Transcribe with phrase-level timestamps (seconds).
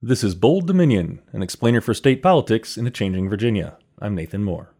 [0.00, 3.78] This is Bold Dominion, an explainer for state politics in a changing Virginia.
[4.00, 4.72] I'm Nathan Moore.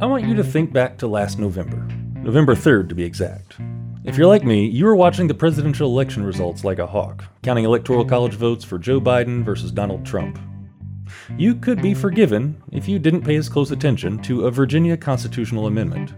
[0.00, 1.86] I want you to think back to last November,
[2.22, 3.58] November 3rd to be exact.
[4.04, 7.66] If you're like me, you were watching the presidential election results like a hawk, counting
[7.66, 10.38] electoral college votes for Joe Biden versus Donald Trump.
[11.36, 15.66] You could be forgiven if you didn't pay as close attention to a Virginia constitutional
[15.66, 16.14] amendment.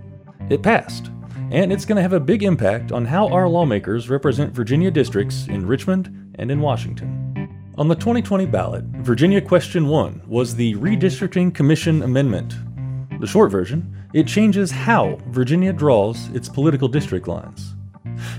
[0.51, 1.11] It passed,
[1.51, 5.47] and it's going to have a big impact on how our lawmakers represent Virginia districts
[5.49, 7.25] in Richmond and in Washington.
[7.79, 12.55] On the 2020 ballot, Virginia Question 1 was the Redistricting Commission Amendment.
[13.21, 17.75] The short version, it changes how Virginia draws its political district lines.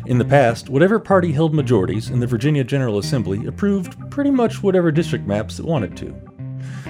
[0.05, 4.61] In the past, whatever party held majorities in the Virginia General Assembly approved pretty much
[4.61, 6.07] whatever district maps it wanted to.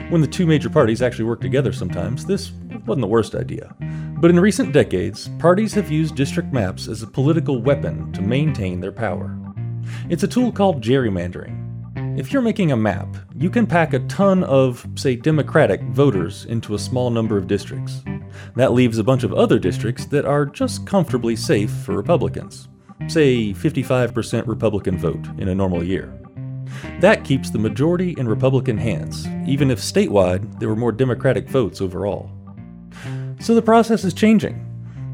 [0.09, 2.51] When the two major parties actually worked together sometimes, this
[2.85, 3.75] wasn't the worst idea.
[4.19, 8.81] But in recent decades, parties have used district maps as a political weapon to maintain
[8.81, 9.33] their power.
[10.09, 12.19] It's a tool called gerrymandering.
[12.19, 16.75] If you're making a map, you can pack a ton of, say, Democratic voters into
[16.75, 18.03] a small number of districts.
[18.57, 22.67] That leaves a bunch of other districts that are just comfortably safe for Republicans.
[23.07, 26.13] Say 55% Republican vote in a normal year.
[26.99, 31.79] That keeps the majority in Republican hands, even if statewide there were more Democratic votes
[31.79, 32.29] overall.
[33.39, 34.65] So the process is changing.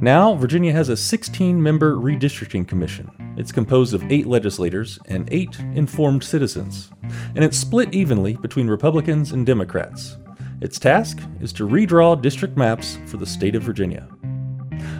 [0.02, 3.09] Now, Virginia has a 16 member redistricting commission.
[3.38, 6.90] It's composed of eight legislators and eight informed citizens,
[7.36, 10.18] and it's split evenly between Republicans and Democrats.
[10.62, 14.08] Its task is to redraw district maps for the state of Virginia.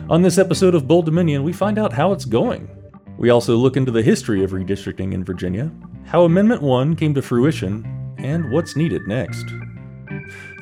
[0.09, 2.70] On this episode of Bold Dominion, we find out how it's going.
[3.18, 5.72] We also look into the history of redistricting in Virginia,
[6.06, 9.46] how Amendment 1 came to fruition, and what's needed next.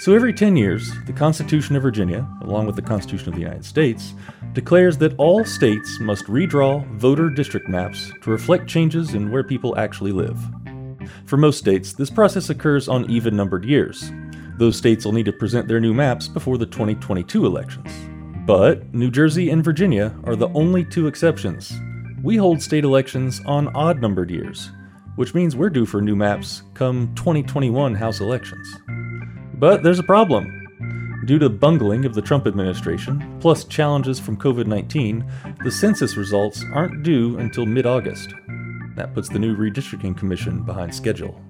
[0.04, 3.64] So every 10 years, the Constitution of Virginia, along with the Constitution of the United
[3.64, 4.16] States,
[4.52, 9.78] declares that all states must redraw voter district maps to reflect changes in where people
[9.78, 10.38] actually live.
[11.26, 14.12] For most states, this process occurs on even numbered years.
[14.58, 17.90] Those states will need to present their new maps before the 2022 elections.
[18.46, 21.72] But New Jersey and Virginia are the only two exceptions.
[22.22, 24.70] We hold state elections on odd numbered years,
[25.16, 28.68] which means we're due for new maps come 2021 House elections.
[29.64, 31.24] But there's a problem.
[31.24, 35.24] Due to bungling of the Trump administration, plus challenges from COVID 19,
[35.64, 38.34] the census results aren't due until mid August.
[38.98, 41.42] That puts the new redistricting commission behind schedule.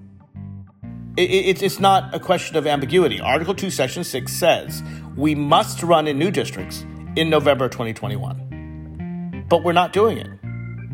[1.16, 3.20] It, it's not a question of ambiguity.
[3.20, 4.84] Article 2, Section 6 says
[5.16, 6.86] we must run in new districts
[7.16, 9.46] in November 2021.
[9.48, 10.30] But we're not doing it.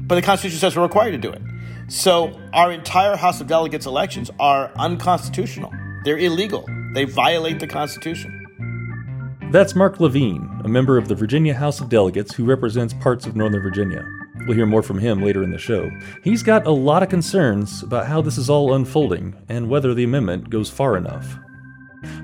[0.09, 1.43] But the Constitution says we're required to do it.
[1.89, 5.71] So our entire House of Delegates elections are unconstitutional,
[6.07, 6.67] they're illegal.
[6.93, 8.37] They violate the Constitution.
[9.53, 13.37] That's Mark Levine, a member of the Virginia House of Delegates who represents parts of
[13.37, 14.05] Northern Virginia.
[14.47, 15.91] We'll hear more from him later in the show.
[16.25, 20.05] He's got a lot of concerns about how this is all unfolding and whether the
[20.05, 21.37] amendment goes far enough.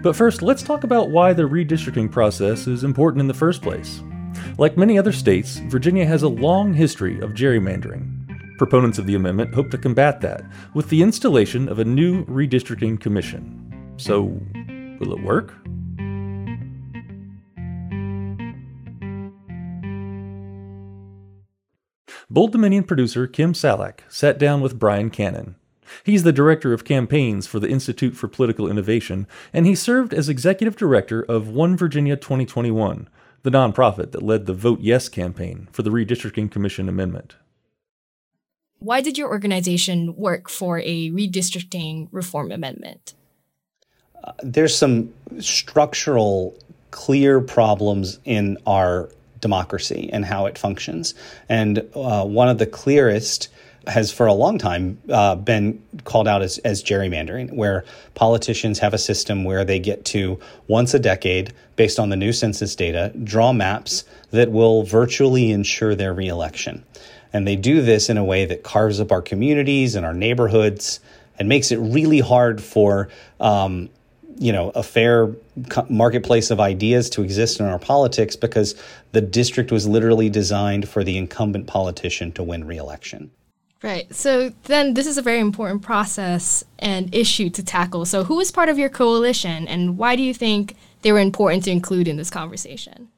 [0.03, 4.03] But first, let's talk about why the redistricting process is important in the first place.
[4.59, 8.59] Like many other states, Virginia has a long history of gerrymandering.
[8.59, 10.43] Proponents of the amendment hope to combat that
[10.75, 13.63] with the installation of a new redistricting commission.
[13.99, 14.41] So,
[15.01, 15.55] will it work?
[22.29, 25.55] Bold Dominion producer Kim Salak sat down with Brian Cannon.
[26.05, 30.29] He's the director of campaigns for the Institute for Political Innovation, and he served as
[30.29, 33.09] executive director of One Virginia 2021,
[33.43, 37.37] the nonprofit that led the Vote Yes campaign for the Redistricting Commission amendment.
[38.79, 43.15] Why did your organization work for a redistricting reform amendment?
[44.43, 46.57] There's some structural,
[46.91, 49.11] clear problems in our
[49.41, 51.15] democracy and how it functions.
[51.49, 53.49] And uh, one of the clearest
[53.87, 58.93] has for a long time uh, been called out as, as gerrymandering, where politicians have
[58.93, 63.13] a system where they get to once a decade, based on the new census data,
[63.23, 66.85] draw maps that will virtually ensure their reelection.
[67.33, 71.01] And they do this in a way that carves up our communities and our neighborhoods
[71.39, 73.09] and makes it really hard for
[73.39, 73.89] um,
[74.39, 75.33] you know a fair
[75.89, 78.75] marketplace of ideas to exist in our politics because
[79.13, 83.31] the district was literally designed for the incumbent politician to win re-election.
[83.83, 84.13] Right.
[84.15, 88.05] So then this is a very important process and issue to tackle.
[88.05, 91.65] So who is part of your coalition and why do you think they were important
[91.65, 93.09] to include in this conversation?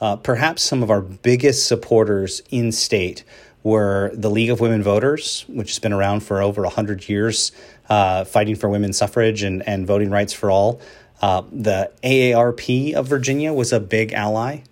[0.00, 3.22] Uh, perhaps some of our biggest supporters in state
[3.62, 7.52] were the League of Women Voters, which has been around for over 100 years,
[7.88, 10.80] uh, fighting for women's suffrage and, and voting rights for all.
[11.20, 14.62] Uh, the AARP of Virginia was a big ally.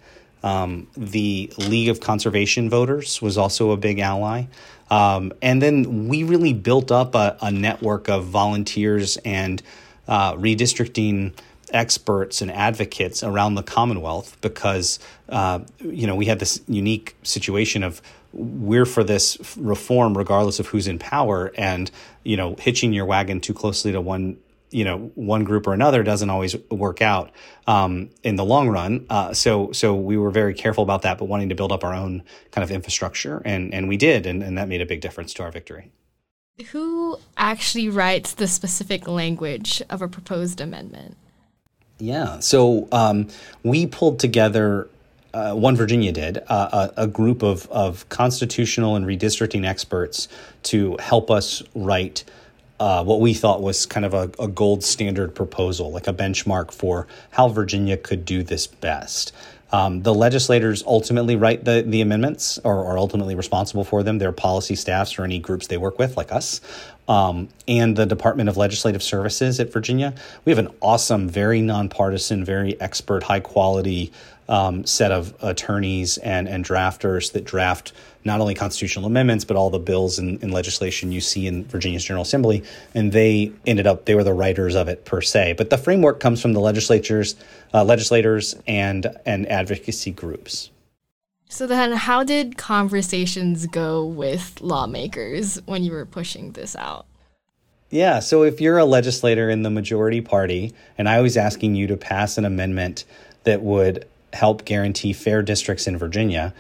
[0.42, 4.44] Um, the League of Conservation Voters was also a big ally.
[4.90, 9.62] Um, and then we really built up a, a network of volunteers and
[10.08, 11.34] uh, redistricting
[11.72, 14.98] experts and advocates around the Commonwealth because
[15.28, 20.66] uh, you know we had this unique situation of we're for this reform regardless of
[20.68, 21.90] who's in power and
[22.22, 24.36] you know hitching your wagon too closely to one
[24.70, 27.30] you know one group or another doesn't always work out
[27.66, 29.06] um, in the long run.
[29.10, 31.94] Uh, so so we were very careful about that, but wanting to build up our
[31.94, 35.34] own kind of infrastructure, and and we did, and, and that made a big difference
[35.34, 35.90] to our victory.
[36.72, 41.16] Who actually writes the specific language of a proposed amendment?
[41.98, 43.28] Yeah, so um,
[43.62, 44.88] we pulled together.
[45.32, 50.28] Uh, One Virginia did uh, a, a, group of, of constitutional and redistricting experts
[50.64, 52.24] to help us write
[52.80, 56.72] uh, what we thought was kind of a, a, gold standard proposal, like a benchmark
[56.72, 59.32] for how Virginia could do this best.
[59.72, 64.18] Um, the legislators ultimately write the, the amendments or are ultimately responsible for them.
[64.18, 66.60] Their policy staffs or any groups they work with, like us,
[67.06, 70.14] um, and the Department of Legislative Services at Virginia.
[70.44, 74.10] We have an awesome, very nonpartisan, very expert, high quality
[74.50, 77.93] um, set of attorneys and, and drafters that draft
[78.25, 82.05] not only constitutional amendments, but all the bills and, and, legislation you see in Virginia's
[82.05, 82.62] General Assembly.
[82.94, 85.55] And they ended up, they were the writers of it per se.
[85.55, 87.37] But the framework comes from the legislatures,
[87.73, 90.70] uh, legislators, and, and advocacy groups.
[91.49, 97.06] So then, how did conversations go with lawmakers when you were pushing this out?
[97.88, 101.88] Yeah, so if you're a legislator in the majority party, and I was asking you
[101.88, 103.05] to pass an amendment
[103.43, 106.54] that would help guarantee fair districts in Virginia,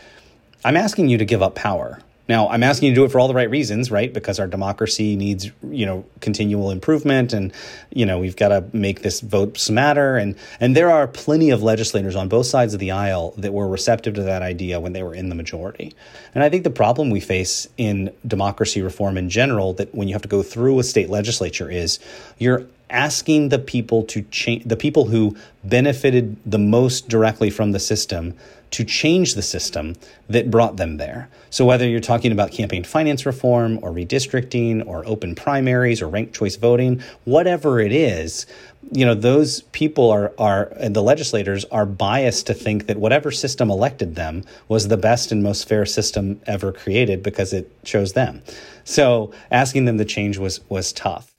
[0.64, 2.00] I'm asking you to give up power.
[2.30, 4.12] Now, I'm asking you to do it for all the right reasons, right?
[4.12, 7.52] Because our democracy needs, you know, continual improvement and,
[7.92, 10.16] you know, we've got to make this votes matter.
[10.16, 13.66] And, and there are plenty of legislators on both sides of the aisle that were
[13.66, 15.92] receptive to that idea when they were in the majority.
[16.32, 20.14] And I think the problem we face in democracy reform in general, that when you
[20.14, 21.98] have to go through a state legislature is
[22.38, 27.80] you're asking the people to change, the people who benefited the most directly from the
[27.80, 28.34] system
[28.70, 29.96] to change the system
[30.28, 31.28] that brought them there.
[31.50, 36.34] So, whether you're talking about campaign finance reform or redistricting or open primaries or ranked
[36.34, 38.46] choice voting, whatever it is,
[38.92, 43.70] you know, those people are, are the legislators are biased to think that whatever system
[43.70, 48.42] elected them was the best and most fair system ever created because it chose them.
[48.84, 51.29] So, asking them to change was, was tough.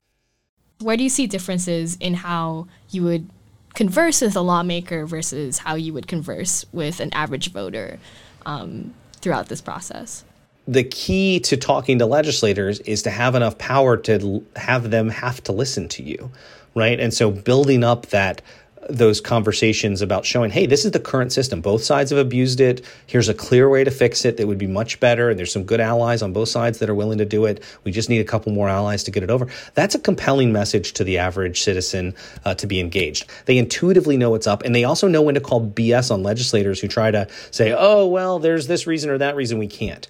[0.81, 3.29] Where do you see differences in how you would
[3.73, 7.99] converse with a lawmaker versus how you would converse with an average voter
[8.45, 10.23] um, throughout this process?
[10.67, 15.43] The key to talking to legislators is to have enough power to have them have
[15.43, 16.31] to listen to you,
[16.75, 16.99] right?
[16.99, 18.41] And so building up that
[18.89, 21.61] those conversations about showing, hey, this is the current system.
[21.61, 22.85] Both sides have abused it.
[23.07, 25.29] Here's a clear way to fix it that would be much better.
[25.29, 27.63] And there's some good allies on both sides that are willing to do it.
[27.83, 29.47] We just need a couple more allies to get it over.
[29.75, 33.29] That's a compelling message to the average citizen uh, to be engaged.
[33.45, 36.79] They intuitively know what's up, and they also know when to call BS on legislators
[36.79, 40.07] who try to say, oh, well, there's this reason or that reason we can't.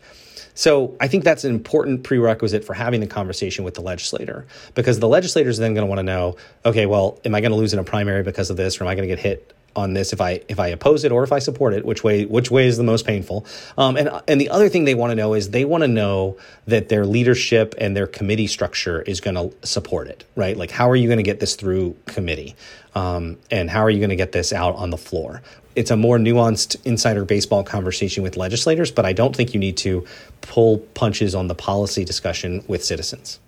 [0.54, 4.46] So I think that's an important prerequisite for having the conversation with the legislator
[4.76, 7.52] because the legislator is then going to want to know, okay, well, am I going
[7.52, 9.54] to lose in a primary because of this, or am I going to get hit
[9.76, 12.26] on this if I if I oppose it or if I support it, which way
[12.26, 13.46] which way is the most painful?
[13.78, 16.38] Um, and and the other thing they want to know is they want to know
[16.68, 20.58] that their leadership and their committee structure is going to support it, right?
[20.58, 22.56] Like how are you going to get this through committee,
[22.96, 25.42] um, and how are you going to get this out on the floor?
[25.76, 29.78] It's a more nuanced insider baseball conversation with legislators, but I don't think you need
[29.78, 30.06] to
[30.42, 33.40] pull punches on the policy discussion with citizens.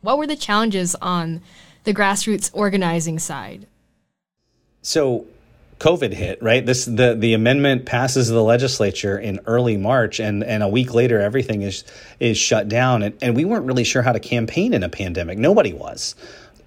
[0.00, 1.42] What were the challenges on
[1.84, 3.66] the grassroots organizing side?
[4.82, 5.26] So
[5.78, 6.64] COVID hit, right?
[6.64, 11.20] This the the amendment passes the legislature in early March, and and a week later,
[11.20, 11.84] everything is
[12.20, 15.38] is shut down, and, and we weren't really sure how to campaign in a pandemic.
[15.38, 16.14] Nobody was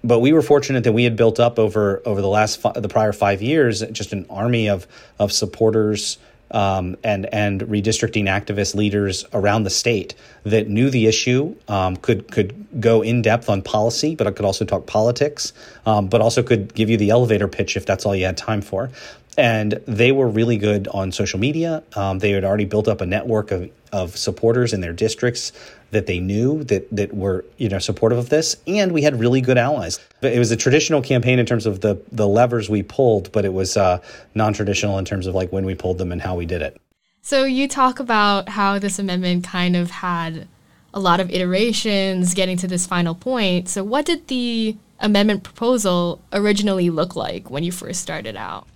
[0.04, 2.88] but we were fortunate that we had built up over over the last fi- the
[2.88, 4.86] prior five years just an army of
[5.18, 6.18] of supporters
[6.50, 12.30] um, and and redistricting activist leaders around the state that knew the issue, um, could
[12.30, 15.52] could go in depth on policy, but I could also talk politics,
[15.86, 18.62] um, but also could give you the elevator pitch if that's all you had time
[18.62, 18.90] for.
[19.38, 21.82] And they were really good on social media.
[21.94, 25.52] Um, they had already built up a network of of supporters in their districts
[25.90, 29.40] that they knew that that were you know supportive of this, and we had really
[29.40, 30.00] good allies.
[30.20, 33.44] But it was a traditional campaign in terms of the the levers we pulled, but
[33.44, 34.00] it was uh,
[34.34, 36.80] non traditional in terms of like when we pulled them and how we did it.
[37.22, 40.46] So you talk about how this amendment kind of had
[40.94, 43.68] a lot of iterations getting to this final point.
[43.68, 48.66] So what did the amendment proposal originally look like when you first started out?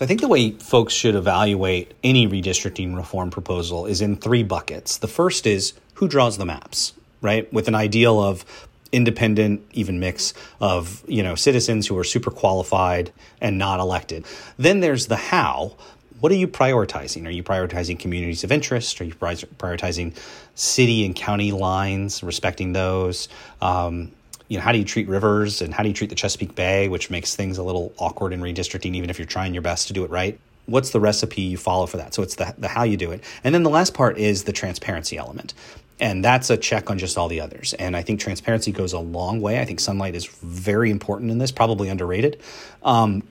[0.00, 4.42] So I think the way folks should evaluate any redistricting reform proposal is in three
[4.42, 4.96] buckets.
[4.96, 7.52] The first is who draws the maps, right?
[7.52, 8.46] With an ideal of
[8.92, 14.24] independent, even mix of you know citizens who are super qualified and not elected.
[14.56, 15.76] Then there's the how.
[16.20, 17.26] What are you prioritizing?
[17.26, 19.02] Are you prioritizing communities of interest?
[19.02, 20.16] Are you prioritizing
[20.54, 23.28] city and county lines, respecting those?
[23.60, 24.12] Um,
[24.50, 26.88] you know, how do you treat rivers and how do you treat the Chesapeake Bay,
[26.88, 29.92] which makes things a little awkward in redistricting, even if you're trying your best to
[29.92, 30.38] do it right.
[30.66, 32.14] What's the recipe you follow for that?
[32.14, 33.22] So it's the, the how you do it.
[33.44, 35.54] And then the last part is the transparency element.
[36.00, 37.74] And that's a check on just all the others.
[37.74, 39.60] And I think transparency goes a long way.
[39.60, 42.40] I think sunlight is very important in this, probably underrated.
[42.82, 43.22] Um,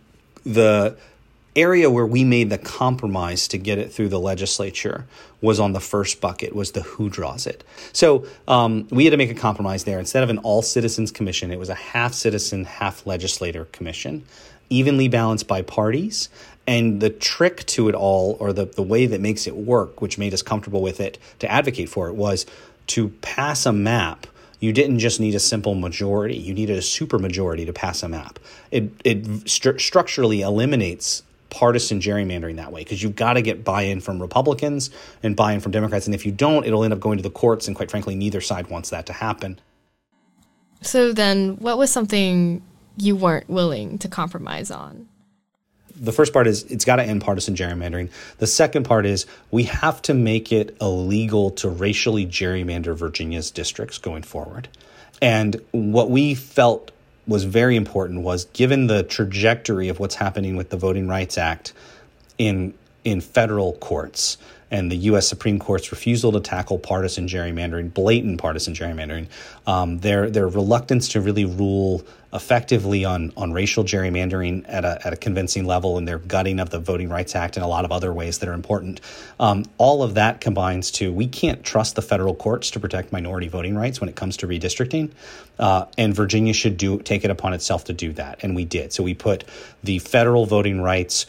[0.46, 0.96] the
[1.56, 5.06] area where we made the compromise to get it through the legislature
[5.42, 7.64] was on the first bucket was the who draws it.
[7.94, 10.00] So um, we had to make a compromise there.
[10.00, 14.24] Instead of an all citizens commission it was a half citizen half legislator commission
[14.70, 16.30] evenly balanced by parties.
[16.68, 20.18] And the trick to it all or the, the way that makes it work which
[20.18, 22.46] made us comfortable with it to advocate for it was
[22.88, 24.28] to pass a map.
[24.60, 26.36] You didn't just need a simple majority.
[26.36, 28.40] You needed a supermajority to pass a map.
[28.72, 34.02] It, it st- structurally eliminates partisan gerrymandering that way because you've got to get buy-in
[34.02, 34.90] from Republicans
[35.24, 37.68] and buy-in from Democrats, and if you don't, it'll end up going to the courts,
[37.68, 39.60] and quite frankly, neither side wants that to happen.
[40.82, 42.62] So then, what was something
[42.98, 45.08] you weren't willing to compromise on?
[45.96, 48.10] The first part is it's got to end partisan gerrymandering.
[48.38, 53.98] The second part is we have to make it illegal to racially gerrymander Virginia's districts
[53.98, 54.70] going forward.
[55.22, 56.92] And what we felt
[57.30, 61.74] was very important was given the trajectory of what's happening with the Voting Rights Act
[62.38, 62.74] in
[63.06, 64.38] in federal courts
[64.72, 65.28] and the U.S.
[65.28, 69.28] Supreme Court's refusal to tackle partisan gerrymandering, blatant partisan gerrymandering,
[69.66, 75.14] um, their their reluctance to really rule effectively on on racial gerrymandering at a at
[75.14, 77.92] a convincing level, and their gutting of the Voting Rights Act and a lot of
[77.92, 79.02] other ways that are important.
[79.40, 83.48] Um, all of that combines to we can't trust the federal courts to protect minority
[83.48, 85.12] voting rights when it comes to redistricting,
[85.58, 88.94] uh, and Virginia should do take it upon itself to do that, and we did.
[88.94, 89.44] So we put
[89.84, 91.26] the federal voting rights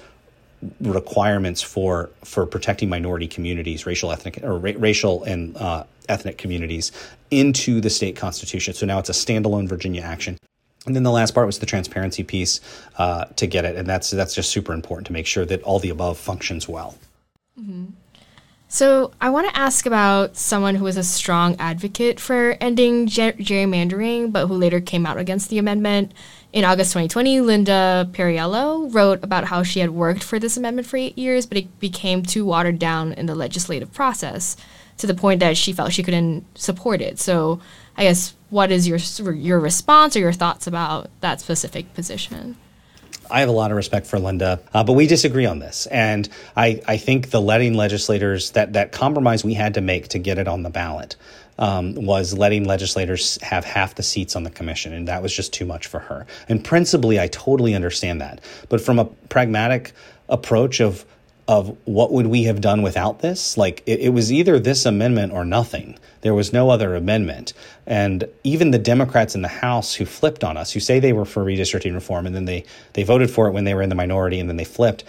[0.80, 6.92] requirements for for protecting minority communities, racial, ethnic, or ra- racial and uh, ethnic communities
[7.30, 8.74] into the state constitution.
[8.74, 10.38] So now it's a standalone Virginia action.
[10.86, 12.60] And then the last part was the transparency piece
[12.96, 15.78] uh, to get it, and that's that's just super important to make sure that all
[15.78, 16.96] the above functions well.
[17.60, 17.86] Mm-hmm.
[18.72, 23.32] So I want to ask about someone who was a strong advocate for ending ger-
[23.32, 26.12] gerrymandering, but who later came out against the amendment.
[26.52, 30.96] In August 2020, Linda Perriello wrote about how she had worked for this amendment for
[30.96, 34.56] eight years, but it became too watered down in the legislative process
[34.96, 37.20] to the point that she felt she couldn't support it.
[37.20, 37.60] So,
[37.96, 38.98] I guess, what is your
[39.32, 42.56] your response or your thoughts about that specific position?
[43.30, 45.86] I have a lot of respect for Linda, uh, but we disagree on this.
[45.86, 50.18] And I, I think the letting legislators, that, that compromise we had to make to
[50.18, 51.14] get it on the ballot,
[51.60, 55.52] um, was letting legislators have half the seats on the commission, and that was just
[55.52, 56.26] too much for her.
[56.48, 58.40] And principally, I totally understand that.
[58.68, 59.92] But from a pragmatic
[60.28, 61.04] approach of
[61.48, 63.56] of what would we have done without this?
[63.56, 65.98] Like it, it, was either this amendment or nothing.
[66.20, 67.54] There was no other amendment.
[67.86, 71.24] And even the Democrats in the House who flipped on us, who say they were
[71.24, 73.96] for redistricting reform, and then they they voted for it when they were in the
[73.96, 75.02] minority, and then they flipped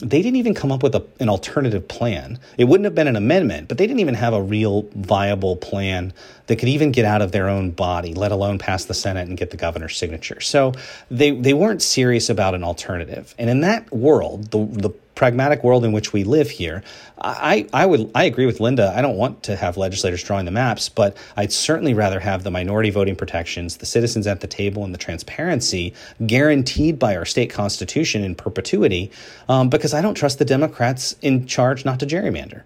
[0.00, 2.38] they didn't even come up with a, an alternative plan.
[2.56, 6.12] It wouldn't have been an amendment, but they didn't even have a real viable plan
[6.46, 9.36] that could even get out of their own body, let alone pass the Senate and
[9.36, 10.40] get the governor's signature.
[10.40, 10.72] So
[11.10, 13.34] they, they weren't serious about an alternative.
[13.38, 16.82] And in that world, the, the pragmatic world in which we live here,
[17.20, 18.92] I, I would I agree with Linda.
[18.96, 22.50] I don't want to have legislators drawing the maps, but I'd certainly rather have the
[22.50, 25.94] minority voting protections, the citizens at the table, and the transparency
[26.26, 29.10] guaranteed by our state constitution in perpetuity,
[29.48, 32.62] um, because I don't trust the Democrats in charge not to gerrymander.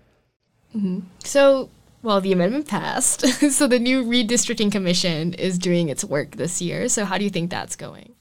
[0.77, 1.01] Mm-hmm.
[1.25, 1.69] So
[2.05, 3.27] well, the amendment passed.
[3.51, 6.89] so the new redistricting commission is doing its work this year.
[6.89, 8.15] So how do you think that's going?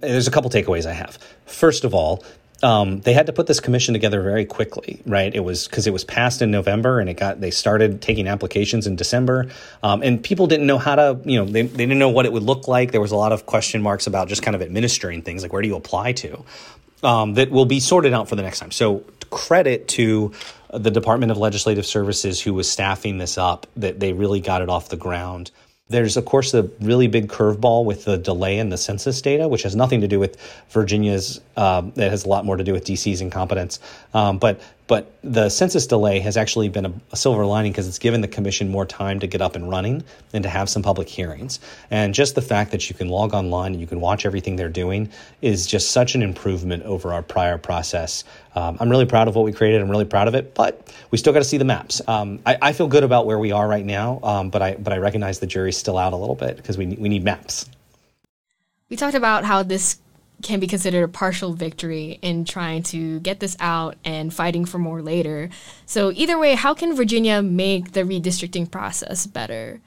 [0.00, 1.18] There's a couple takeaways I have.
[1.46, 2.24] First of all,
[2.62, 5.32] um, they had to put this commission together very quickly, right?
[5.34, 8.86] It was because it was passed in November and it got they started taking applications
[8.86, 9.50] in December,
[9.82, 12.32] um, and people didn't know how to, you know, they, they didn't know what it
[12.32, 12.90] would look like.
[12.90, 15.62] There was a lot of question marks about just kind of administering things, like where
[15.62, 16.44] do you apply to,
[17.02, 18.72] um, that will be sorted out for the next time.
[18.72, 20.32] So credit to
[20.72, 24.68] the Department of Legislative Services who was staffing this up that they really got it
[24.68, 25.50] off the ground.
[25.90, 29.62] There's, of course, a really big curveball with the delay in the census data, which
[29.62, 30.36] has nothing to do with
[30.70, 33.80] Virginia's, um, that has a lot more to do with DC's incompetence.
[34.12, 37.98] Um, but But the census delay has actually been a, a silver lining because it's
[37.98, 40.02] given the commission more time to get up and running
[40.32, 41.60] and to have some public hearings.
[41.90, 44.70] And just the fact that you can log online and you can watch everything they're
[44.70, 45.10] doing
[45.42, 48.24] is just such an improvement over our prior process.
[48.54, 49.82] Um, I'm really proud of what we created.
[49.82, 52.00] I'm really proud of it, but we still got to see the maps.
[52.08, 54.92] Um, I, I, feel good about where we are right now, um, but I but
[54.92, 57.68] I recognize the jury's still out a little bit because we we need maps.
[58.88, 59.98] We talked about how this
[60.42, 64.78] can be considered a partial victory in trying to get this out and fighting for
[64.78, 65.48] more later.
[65.86, 69.80] So, either way, how can Virginia make the redistricting process better?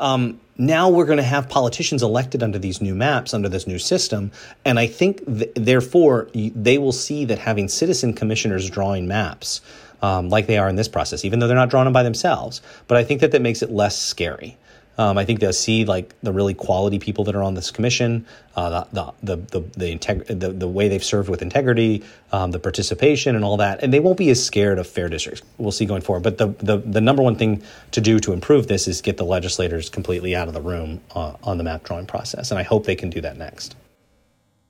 [0.00, 3.78] Um, now we're going to have politicians elected under these new maps, under this new
[3.78, 4.30] system.
[4.64, 9.60] And I think, th- therefore, they will see that having citizen commissioners drawing maps,
[10.00, 12.62] um, like they are in this process, even though they're not drawn them by themselves,
[12.86, 14.56] but I think that that makes it less scary.
[14.98, 18.26] Um, I think they'll see like the really quality people that are on this commission,
[18.56, 22.02] uh, the, the, the, the, integ- the, the way they've served with integrity,
[22.32, 23.80] um, the participation and all that.
[23.82, 25.42] And they won't be as scared of fair districts.
[25.56, 26.24] We'll see going forward.
[26.24, 27.62] But the, the, the number one thing
[27.92, 31.34] to do to improve this is get the legislators completely out of the room uh,
[31.44, 32.50] on the map drawing process.
[32.50, 33.76] And I hope they can do that next.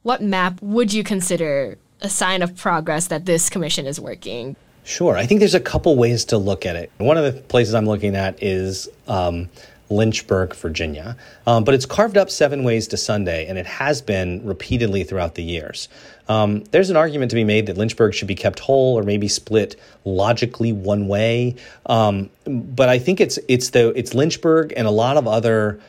[0.02, 4.56] What map would you consider a sign of progress that this commission is working?
[4.84, 5.16] Sure.
[5.16, 6.90] I think there's a couple ways to look at it.
[6.98, 9.50] One of the places I'm looking at is um,
[9.90, 11.16] Lynchburg, Virginia.
[11.46, 15.34] Um, but it's carved up seven ways to Sunday, and it has been repeatedly throughout
[15.34, 15.88] the years.
[16.28, 19.28] Um, there's an argument to be made that Lynchburg should be kept whole or maybe
[19.28, 21.56] split logically one way.
[21.86, 25.80] Um, but I think it's it's the it's Lynchburg and a lot of other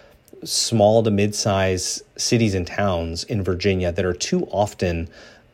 [0.43, 5.09] small to mid-size cities and towns in Virginia that are too often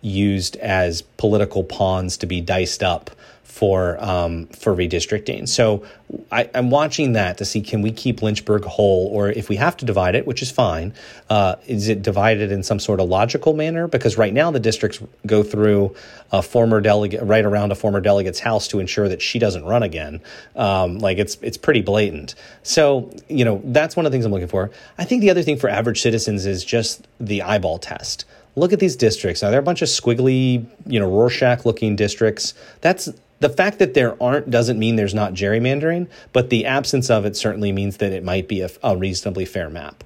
[0.06, 3.10] used as political pawns to be diced up
[3.56, 5.48] for um, for redistricting.
[5.48, 5.86] So
[6.30, 9.78] I, am watching that to see can we keep Lynchburg whole, or if we have
[9.78, 10.94] to divide it, which is fine,
[11.30, 13.88] uh, is it divided in some sort of logical manner?
[13.88, 15.96] Because right now the districts go through
[16.34, 19.84] a former delegate, right around a former delegate's house to ensure that she doesn't run
[19.84, 20.20] again.
[20.58, 22.36] Um, like it's it's pretty blatant.
[22.64, 24.70] So you know that's one of the things I'm looking for.
[24.98, 28.80] I think the other thing for average citizens is just the eyeball test look at
[28.80, 29.42] these districts.
[29.42, 32.54] Now, they're a bunch of squiggly, you know, Rorschach looking districts.
[32.82, 33.10] That's
[33.40, 37.36] the fact that there aren't doesn't mean there's not gerrymandering, but the absence of it
[37.36, 40.04] certainly means that it might be a, a reasonably fair map.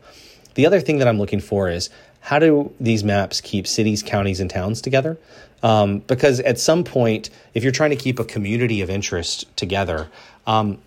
[0.55, 1.89] The other thing that I'm looking for is
[2.21, 5.17] how do these maps keep cities, counties, and towns together?
[5.61, 10.09] Um, because at some point, if you're trying to keep a community of interest together,
[10.47, 10.79] um,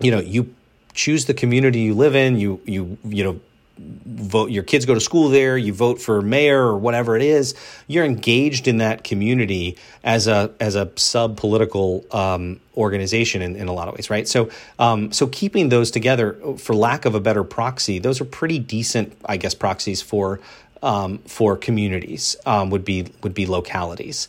[0.00, 0.54] you know, you
[0.94, 2.38] choose the community you live in.
[2.38, 3.40] You you you know
[3.78, 7.54] vote your kids go to school there you vote for mayor or whatever it is
[7.86, 13.68] you're engaged in that community as a as a sub political um, organization in, in
[13.68, 14.28] a lot of ways right?
[14.28, 18.58] So um, so keeping those together for lack of a better proxy those are pretty
[18.58, 20.40] decent i guess proxies for
[20.82, 24.28] um, for communities um, would be would be localities.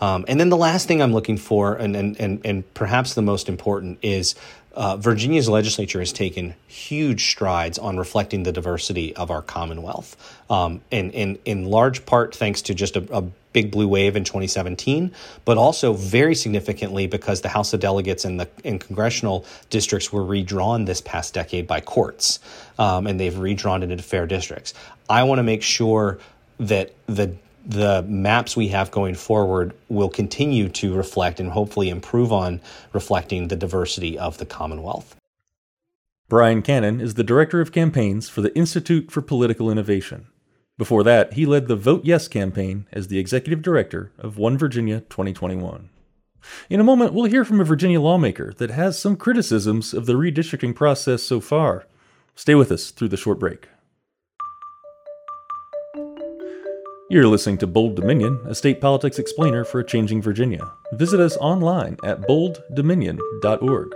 [0.00, 3.22] Um, and then the last thing I'm looking for, and, and, and, and perhaps the
[3.22, 4.34] most important, is
[4.74, 10.16] uh, Virginia's legislature has taken huge strides on reflecting the diversity of our Commonwealth,
[10.48, 14.24] um, and, and in large part thanks to just a, a, big blue wave in
[14.24, 15.12] 2017,
[15.44, 20.24] but also very significantly because the House of Delegates and the and congressional districts were
[20.24, 22.38] redrawn this past decade by courts,
[22.78, 24.72] um, and they've redrawn it into fair districts.
[25.10, 26.18] I want to make sure
[26.60, 32.32] that the the maps we have going forward will continue to reflect and hopefully improve
[32.32, 32.60] on
[32.92, 35.16] reflecting the diversity of the Commonwealth.
[36.28, 40.26] Brian Cannon is the Director of Campaigns for the Institute for Political Innovation.
[40.78, 45.00] Before that, he led the Vote Yes campaign as the Executive Director of One Virginia
[45.00, 45.90] 2021.
[46.70, 50.14] In a moment, we'll hear from a Virginia lawmaker that has some criticisms of the
[50.14, 51.86] redistricting process so far.
[52.34, 53.68] Stay with us through the short break.
[57.12, 60.72] You're listening to Bold Dominion, a state politics explainer for a changing Virginia.
[60.94, 63.94] Visit us online at bolddominion.org.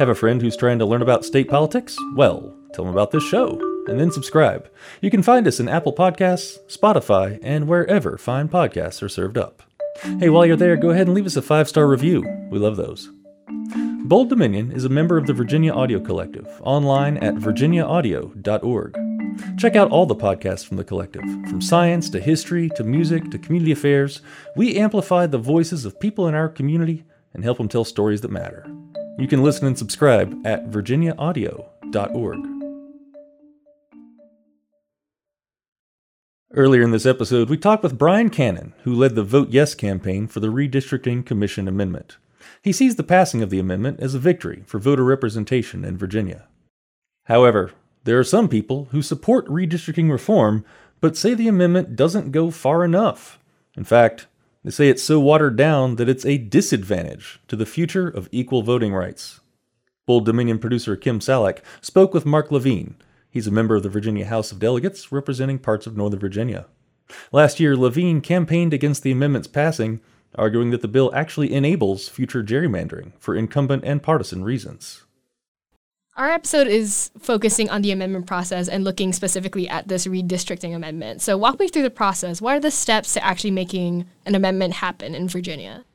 [0.00, 1.96] Have a friend who's trying to learn about state politics?
[2.16, 4.68] Well, tell them about this show and then subscribe.
[5.00, 9.62] You can find us in Apple Podcasts, Spotify, and wherever fine podcasts are served up.
[10.18, 12.24] Hey, while you're there, go ahead and leave us a five star review.
[12.50, 13.12] We love those.
[14.06, 19.19] Bold Dominion is a member of the Virginia Audio Collective, online at virginiaaudio.org.
[19.56, 23.38] Check out all the podcasts from the collective, from science to history to music to
[23.38, 24.22] community affairs.
[24.56, 28.30] We amplify the voices of people in our community and help them tell stories that
[28.30, 28.66] matter.
[29.18, 32.46] You can listen and subscribe at virginiaaudio.org.
[36.52, 40.26] Earlier in this episode, we talked with Brian Cannon, who led the Vote Yes campaign
[40.26, 42.16] for the Redistricting Commission Amendment.
[42.60, 46.48] He sees the passing of the amendment as a victory for voter representation in Virginia.
[47.26, 47.70] However,
[48.04, 50.64] there are some people who support redistricting reform
[51.00, 53.38] but say the amendment doesn't go far enough.
[53.76, 54.26] In fact,
[54.62, 58.62] They say it's so watered down that it's a disadvantage to the future of equal
[58.62, 59.40] voting rights.
[60.06, 62.96] Bold Dominion producer Kim Salek spoke with Mark Levine.
[63.30, 66.66] He's a member of the Virginia House of Delegates representing parts of Northern Virginia.
[67.32, 70.00] Last year, Levine campaigned against the amendment's passing,
[70.34, 75.04] arguing that the bill actually enables future gerrymandering for incumbent and partisan reasons.
[76.20, 81.22] Our episode is focusing on the amendment process and looking specifically at this redistricting amendment.
[81.22, 82.42] So, walk me through the process.
[82.42, 85.86] What are the steps to actually making an amendment happen in Virginia?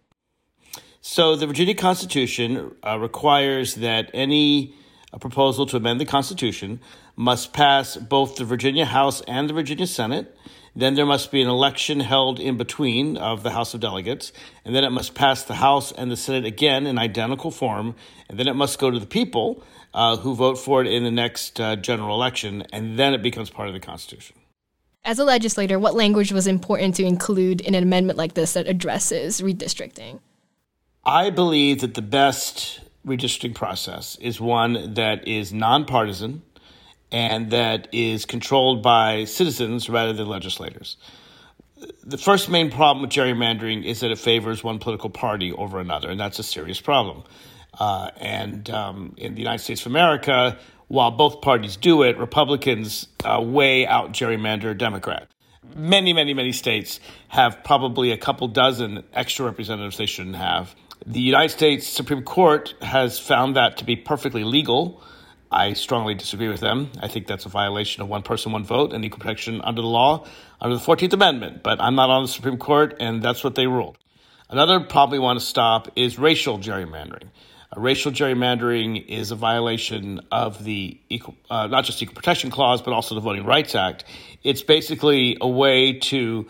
[1.00, 4.74] So, the Virginia Constitution uh, requires that any
[5.14, 6.80] uh, proposal to amend the Constitution
[7.16, 10.36] must pass both the Virginia House and the Virginia Senate.
[10.76, 14.34] Then there must be an election held in between of the House of Delegates,
[14.66, 17.94] and then it must pass the House and the Senate again in identical form,
[18.28, 19.64] and then it must go to the people
[19.96, 23.50] uh, who vote for it in the next uh, general election, and then it becomes
[23.50, 24.36] part of the Constitution.
[25.06, 28.68] As a legislator, what language was important to include in an amendment like this that
[28.68, 30.20] addresses redistricting?
[31.06, 36.42] I believe that the best redistricting process is one that is nonpartisan
[37.12, 40.98] and that is controlled by citizens rather than legislators.
[42.04, 46.10] The first main problem with gerrymandering is that it favors one political party over another,
[46.10, 47.24] and that's a serious problem.
[47.80, 50.58] Uh, and um, in the United States of America,
[50.88, 55.28] while both parties do it, Republicans uh, way out gerrymander Democrat.
[55.76, 60.76] Many, many, many states have probably a couple dozen extra representatives they shouldn't have.
[61.06, 65.02] The United States Supreme Court has found that to be perfectly legal.
[65.52, 66.92] I strongly disagree with them.
[67.02, 69.88] I think that's a violation of one person, one vote and equal protection under the
[69.88, 70.26] law,
[70.62, 71.64] under the 14th Amendment.
[71.64, 73.98] But I'm not on the Supreme Court, and that's what they ruled.
[74.50, 77.30] Another problem we want to stop is racial gerrymandering.
[77.76, 82.94] Racial gerrymandering is a violation of the equal, uh, not just equal protection clause, but
[82.94, 84.06] also the Voting Rights Act.
[84.44, 86.48] It's basically a way to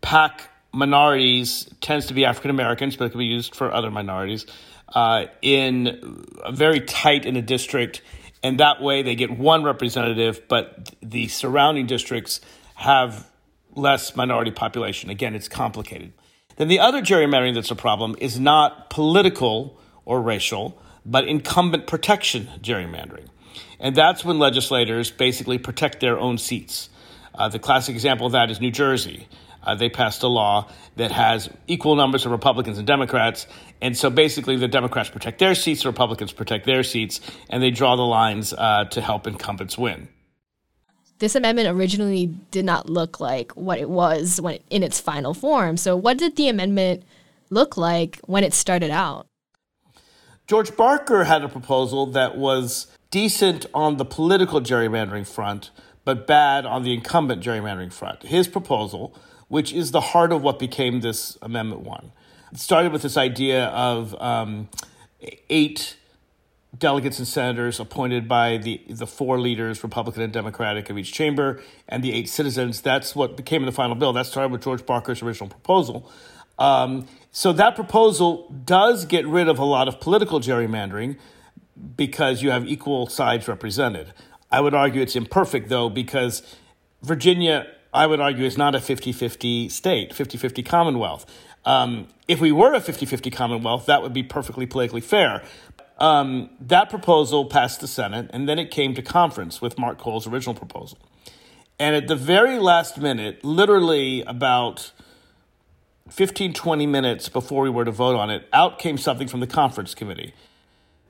[0.00, 4.46] pack minorities, tends to be African Americans, but it can be used for other minorities,
[4.94, 8.02] uh, in very tight in a district,
[8.42, 12.40] and that way they get one representative, but the surrounding districts
[12.74, 13.30] have
[13.74, 15.10] less minority population.
[15.10, 16.12] Again, it's complicated.
[16.56, 22.48] Then the other gerrymandering that's a problem is not political or racial, but incumbent protection
[22.60, 23.26] gerrymandering.
[23.78, 26.88] And that's when legislators basically protect their own seats.
[27.34, 29.28] Uh, the classic example of that is New Jersey.
[29.62, 33.46] Uh, they passed a law that has equal numbers of Republicans and Democrats.
[33.80, 37.70] And so basically, the Democrats protect their seats, the Republicans protect their seats, and they
[37.70, 40.08] draw the lines uh, to help incumbents win.
[41.18, 45.32] This amendment originally did not look like what it was when it, in its final
[45.32, 45.76] form.
[45.76, 47.04] So, what did the amendment
[47.50, 49.26] look like when it started out?
[50.46, 55.70] George Barker had a proposal that was decent on the political gerrymandering front,
[56.04, 58.24] but bad on the incumbent gerrymandering front.
[58.24, 59.16] His proposal,
[59.48, 62.12] which is the heart of what became this Amendment 1,
[62.54, 64.68] started with this idea of um,
[65.48, 65.96] eight
[66.76, 71.62] delegates and senators appointed by the, the four leaders, Republican and Democratic, of each chamber,
[71.88, 72.80] and the eight citizens.
[72.82, 74.12] That's what became the final bill.
[74.12, 76.10] That started with George Barker's original proposal.
[76.58, 81.16] Um, so that proposal does get rid of a lot of political gerrymandering
[81.96, 84.14] because you have equal sides represented.
[84.52, 86.42] I would argue it's imperfect, though, because
[87.02, 91.26] Virginia, I would argue, is not a 50 50 state, 50 50 Commonwealth.
[91.64, 95.42] Um, if we were a 50 50 Commonwealth, that would be perfectly politically fair.
[95.98, 100.28] Um, that proposal passed the Senate, and then it came to conference with Mark Cole's
[100.28, 100.98] original proposal.
[101.80, 104.92] And at the very last minute, literally about
[106.14, 109.48] 15, 20 minutes before we were to vote on it, out came something from the
[109.48, 110.32] conference committee.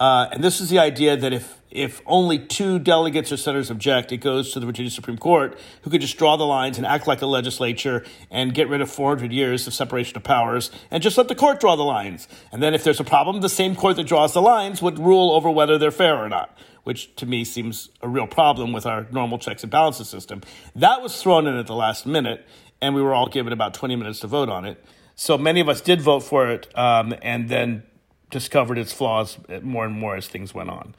[0.00, 4.12] Uh, and this is the idea that if, if only two delegates or senators object,
[4.12, 7.06] it goes to the Virginia Supreme Court, who could just draw the lines and act
[7.06, 11.18] like a legislature and get rid of 400 years of separation of powers and just
[11.18, 12.26] let the court draw the lines.
[12.50, 15.32] And then if there's a problem, the same court that draws the lines would rule
[15.32, 19.06] over whether they're fair or not, which to me seems a real problem with our
[19.12, 20.40] normal checks and balances system.
[20.74, 22.46] That was thrown in at the last minute
[22.84, 24.84] and we were all given about 20 minutes to vote on it.
[25.14, 27.84] So many of us did vote for it um, and then
[28.30, 30.94] discovered its flaws more and more as things went on.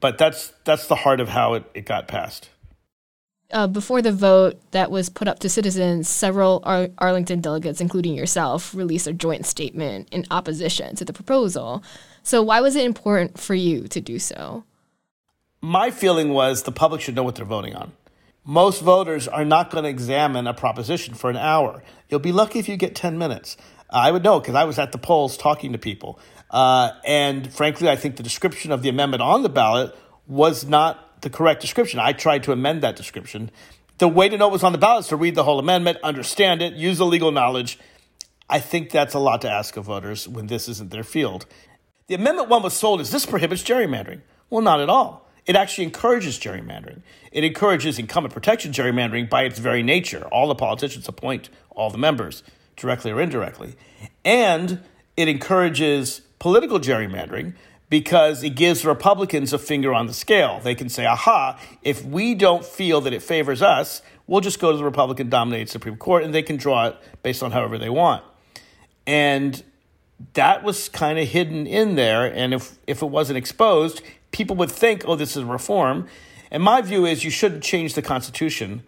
[0.00, 2.50] But that's that's the heart of how it, it got passed.
[3.52, 8.14] Uh, before the vote that was put up to citizens, several Ar- Arlington delegates, including
[8.14, 11.84] yourself, released a joint statement in opposition to the proposal.
[12.22, 14.64] So, why was it important for you to do so?
[15.60, 17.92] My feeling was the public should know what they're voting on.
[18.44, 21.82] Most voters are not going to examine a proposition for an hour.
[22.08, 23.56] You'll be lucky if you get 10 minutes.
[23.88, 26.18] I would know because I was at the polls talking to people.
[26.50, 31.22] Uh, and frankly, I think the description of the amendment on the ballot was not
[31.22, 32.00] the correct description.
[32.00, 33.50] I tried to amend that description.
[33.98, 35.98] The way to know it was on the ballot is to read the whole amendment,
[36.02, 37.78] understand it, use the legal knowledge.
[38.50, 41.46] I think that's a lot to ask of voters when this isn't their field.
[42.08, 44.22] The Amendment 1 was sold as this prohibits gerrymandering.
[44.50, 45.21] Well, not at all.
[45.46, 47.02] It actually encourages gerrymandering.
[47.32, 50.24] It encourages incumbent protection gerrymandering by its very nature.
[50.30, 52.42] All the politicians appoint all the members,
[52.76, 53.74] directly or indirectly.
[54.24, 54.82] And
[55.16, 57.54] it encourages political gerrymandering
[57.88, 60.60] because it gives Republicans a finger on the scale.
[60.62, 64.70] They can say, aha, if we don't feel that it favors us, we'll just go
[64.70, 67.90] to the Republican dominated Supreme Court and they can draw it based on however they
[67.90, 68.24] want.
[69.06, 69.62] And
[70.34, 72.24] that was kind of hidden in there.
[72.24, 74.00] And if, if it wasn't exposed,
[74.32, 76.08] people would think, oh, this is reform.
[76.50, 78.82] And my view is you shouldn't change the Constitution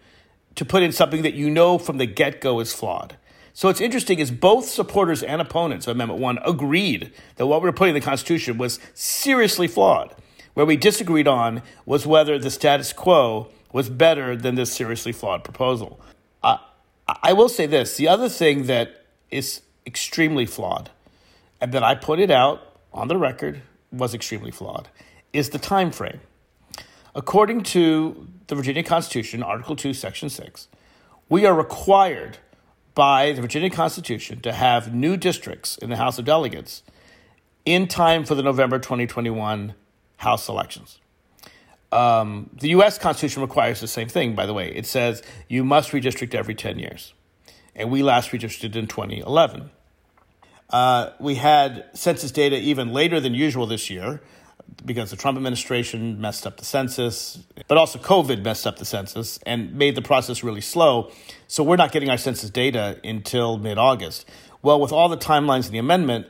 [0.55, 3.17] to put in something that you know from the get go is flawed.
[3.53, 7.67] So what's interesting is both supporters and opponents of Amendment 1 agreed that what we
[7.67, 10.13] were putting in the Constitution was seriously flawed.
[10.55, 15.43] Where we disagreed on was whether the status quo was better than this seriously flawed
[15.43, 15.99] proposal.
[16.43, 16.57] Uh,
[17.07, 20.89] I will say this the other thing that is extremely flawed,
[21.59, 24.87] and that I put it out on the record was extremely flawed,
[25.35, 26.21] is the time frame.
[27.13, 30.69] According to the Virginia Constitution, Article 2, Section 6,
[31.27, 32.37] we are required
[32.93, 36.83] by the Virginia Constitution to have new districts in the House of Delegates
[37.65, 39.73] in time for the November 2021
[40.17, 40.99] House elections.
[41.91, 42.97] Um, the U.S.
[42.97, 44.73] Constitution requires the same thing, by the way.
[44.73, 47.13] It says you must redistrict every 10 years.
[47.75, 49.69] And we last redistricted in 2011.
[50.69, 54.21] Uh, we had census data even later than usual this year
[54.85, 59.39] because the Trump administration messed up the census, but also COVID messed up the census
[59.45, 61.11] and made the process really slow.
[61.47, 64.29] So we're not getting our census data until mid August.
[64.61, 66.27] Well, with all the timelines in the amendment,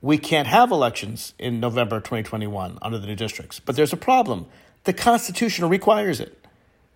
[0.00, 3.60] we can't have elections in November 2021 under the new districts.
[3.60, 4.46] But there's a problem.
[4.84, 6.38] The Constitution requires it.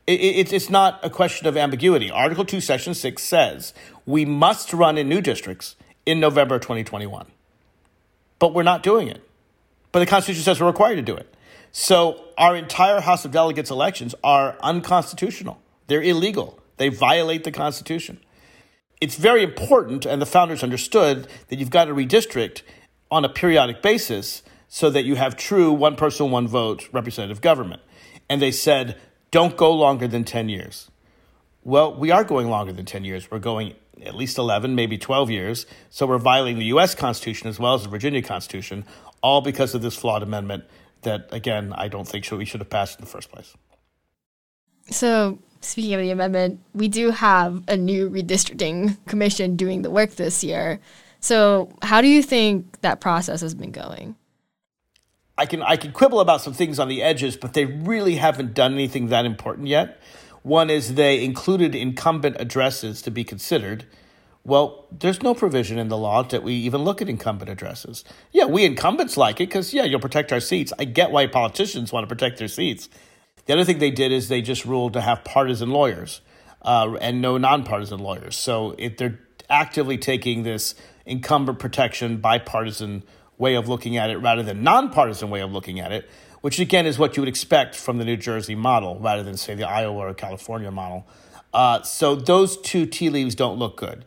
[0.06, 2.10] It's not a question of ambiguity.
[2.10, 3.74] Article 2, Section 6 says
[4.06, 7.26] we must run in new districts in November 2021.
[8.38, 9.27] But we're not doing it.
[9.92, 11.34] But the Constitution says we're required to do it.
[11.72, 15.60] So our entire House of Delegates elections are unconstitutional.
[15.86, 16.58] They're illegal.
[16.76, 18.20] They violate the Constitution.
[19.00, 22.62] It's very important, and the founders understood that you've got to redistrict
[23.10, 27.80] on a periodic basis so that you have true one person, one vote representative government.
[28.28, 30.90] And they said, don't go longer than 10 years.
[31.64, 33.30] Well, we are going longer than 10 years.
[33.30, 33.74] We're going
[34.04, 35.66] at least 11, maybe 12 years.
[35.90, 36.94] So we're violating the U.S.
[36.94, 38.84] Constitution as well as the Virginia Constitution,
[39.22, 40.64] all because of this flawed amendment
[41.02, 43.54] that, again, I don't think should we should have passed in the first place.
[44.90, 50.12] So, speaking of the amendment, we do have a new redistricting commission doing the work
[50.12, 50.80] this year.
[51.20, 54.16] So, how do you think that process has been going?
[55.36, 58.54] I can I can quibble about some things on the edges, but they really haven't
[58.54, 60.00] done anything that important yet.
[60.48, 63.84] One is they included incumbent addresses to be considered.
[64.44, 68.02] Well, there's no provision in the law that we even look at incumbent addresses.
[68.32, 70.72] Yeah, we incumbents like it because, yeah, you'll protect our seats.
[70.78, 72.88] I get why politicians want to protect their seats.
[73.44, 76.22] The other thing they did is they just ruled to have partisan lawyers
[76.62, 78.34] uh, and no nonpartisan lawyers.
[78.34, 83.02] So if they're actively taking this incumbent protection bipartisan
[83.36, 86.08] way of looking at it rather than nonpartisan way of looking at it,
[86.40, 89.54] which again is what you would expect from the New Jersey model rather than, say,
[89.54, 91.06] the Iowa or California model.
[91.52, 94.04] Uh, so those two tea leaves don't look good.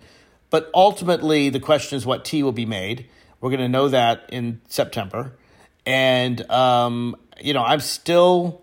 [0.50, 3.08] But ultimately, the question is what tea will be made.
[3.40, 5.34] We're going to know that in September.
[5.86, 8.62] And, um, you know, I'm still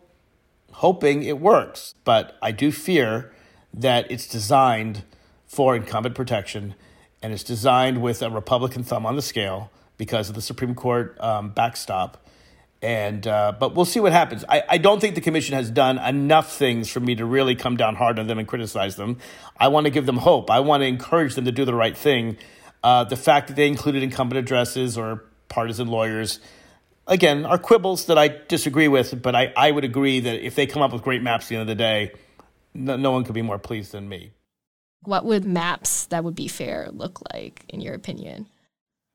[0.72, 3.32] hoping it works, but I do fear
[3.74, 5.02] that it's designed
[5.46, 6.74] for incumbent protection
[7.22, 11.16] and it's designed with a Republican thumb on the scale because of the Supreme Court
[11.20, 12.24] um, backstop
[12.80, 14.44] and uh, but we'll see what happens.
[14.48, 17.76] I, I don't think the commission has done enough things for me to really come
[17.76, 19.18] down hard on them and criticize them.
[19.56, 20.50] I want to give them hope.
[20.50, 22.36] I want to encourage them to do the right thing.
[22.82, 26.38] Uh, the fact that they included incumbent addresses or partisan lawyers,
[27.08, 29.20] again, are quibbles that I disagree with.
[29.20, 31.54] But I, I would agree that if they come up with great maps at the
[31.56, 32.12] end of the day,
[32.74, 34.32] no, no one could be more pleased than me.
[35.02, 38.46] What would maps that would be fair look like, in your opinion?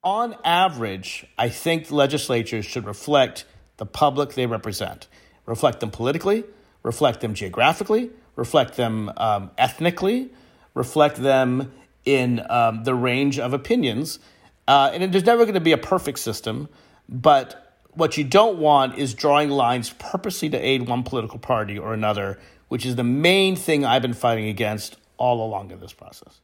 [0.02, 5.08] On average, I think legislatures should reflect the public they represent.
[5.46, 6.44] Reflect them politically,
[6.82, 10.30] reflect them geographically, reflect them um, ethnically,
[10.74, 11.72] reflect them
[12.04, 14.18] in um, the range of opinions.
[14.66, 16.68] Uh, and there's never going to be a perfect system,
[17.08, 21.94] but what you don't want is drawing lines purposely to aid one political party or
[21.94, 26.40] another, which is the main thing I've been fighting against all along in this process.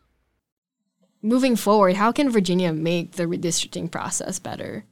[1.23, 4.85] Moving forward, how can Virginia make the redistricting process better?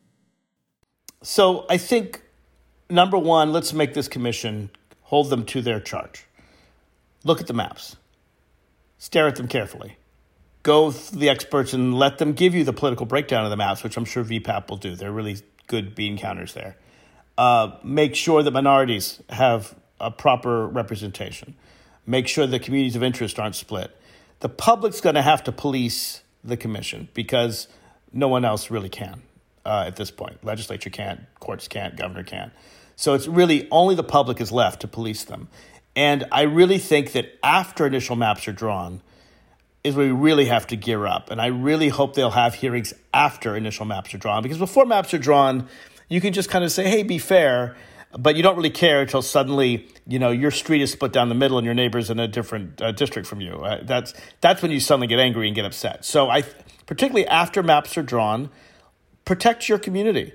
[1.22, 2.22] So I think
[2.90, 4.70] number one, let's make this commission
[5.02, 6.26] hold them to their charge.
[7.24, 7.96] Look at the maps,
[8.98, 9.96] stare at them carefully,
[10.62, 13.82] go through the experts and let them give you the political breakdown of the maps,
[13.82, 14.94] which I'm sure VPAP will do.
[14.94, 16.76] They're really good bean counters there.
[17.36, 21.54] Uh, make sure that minorities have a proper representation.
[22.06, 23.96] Make sure the communities of interest aren't split.
[24.40, 27.68] The public's going to have to police the commission because
[28.12, 29.22] no one else really can
[29.64, 30.42] uh, at this point.
[30.44, 32.52] Legislature can't, courts can't, governor can't.
[32.98, 35.46] So it's really only the public is left to police them.
[35.94, 39.02] And I really think that after initial maps are drawn,
[39.84, 41.30] is where we really have to gear up.
[41.30, 45.14] And I really hope they'll have hearings after initial maps are drawn because before maps
[45.14, 45.68] are drawn,
[46.08, 47.76] you can just kind of say, hey, be fair,
[48.18, 51.36] but you don't really care until suddenly, you know, your street is split down the
[51.36, 53.52] middle and your neighbor's in a different uh, district from you.
[53.52, 56.04] Uh, that's, that's when you suddenly get angry and get upset.
[56.04, 56.42] So I,
[56.86, 58.50] particularly after maps are drawn,
[59.24, 60.32] protect your community,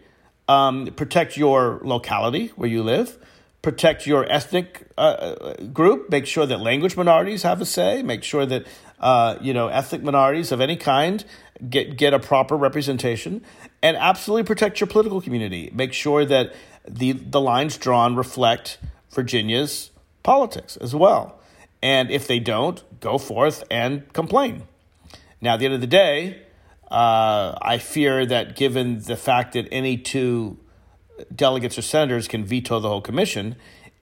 [0.48, 3.18] um, protect your locality where you live,
[3.62, 8.46] protect your ethnic uh, group, make sure that language minorities have a say, make sure
[8.46, 8.66] that
[9.00, 11.26] uh, you know ethnic minorities of any kind
[11.70, 13.42] get get a proper representation,
[13.82, 15.70] and absolutely protect your political community.
[15.74, 16.54] Make sure that
[16.88, 18.78] the the lines drawn reflect
[19.12, 19.92] Virginia's
[20.24, 21.40] politics as well.
[21.82, 24.64] And if they don't, go forth and complain.
[25.42, 26.44] Now, at the end of the day,
[26.94, 30.60] uh, I fear that given the fact that any two
[31.36, 33.56] delegates or senators can veto the whole commission,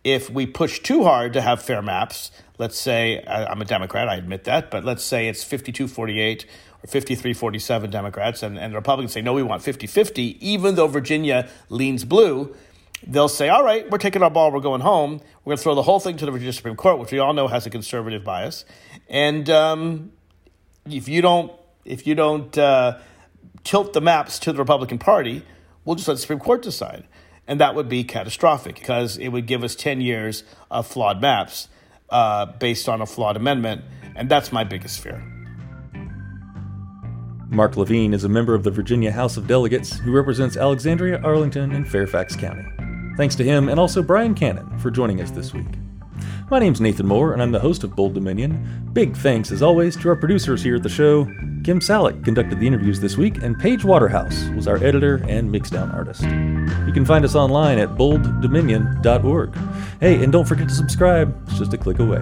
[0.04, 4.15] if we push too hard to have fair maps, let's say I'm a Democrat, I
[4.15, 6.45] admit that, but let's say it's 52 48
[6.84, 10.75] or 53 47 Democrats, and, and the Republicans say, no, we want 50 50, even
[10.75, 12.54] though Virginia leans blue,
[13.08, 15.21] they'll say, all right, we're taking our ball, we're going home.
[15.45, 17.34] We're going to throw the whole thing to the Virginia Supreme Court, which we all
[17.34, 18.65] know has a conservative bias.
[19.08, 20.12] And um,
[20.86, 21.54] if you don't
[21.85, 22.99] if you don't uh,
[23.63, 25.43] tilt the maps to the Republican Party,
[25.85, 27.05] we'll just let the Supreme Court decide.
[27.47, 31.67] And that would be catastrophic because it would give us 10 years of flawed maps
[32.09, 33.83] uh, based on a flawed amendment.
[34.15, 35.23] And that's my biggest fear.
[37.49, 41.73] Mark Levine is a member of the Virginia House of Delegates who represents Alexandria, Arlington,
[41.73, 42.63] and Fairfax County.
[43.17, 45.67] Thanks to him and also Brian Cannon for joining us this week.
[46.51, 48.89] My name's Nathan Moore, and I'm the host of Bold Dominion.
[48.91, 51.23] Big thanks, as always, to our producers here at the show.
[51.63, 55.93] Kim Salick conducted the interviews this week, and Paige Waterhouse was our editor and mixdown
[55.93, 56.23] artist.
[56.85, 59.57] You can find us online at bolddominion.org.
[60.01, 62.21] Hey, and don't forget to subscribe, it's just a click away.